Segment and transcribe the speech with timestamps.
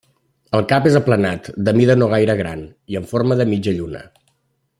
[0.59, 2.65] El cap és aplanat, de mida no gaire gran,
[2.95, 4.03] i en forma de mitja lluna.